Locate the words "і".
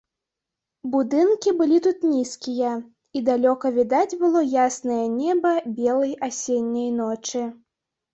3.19-3.21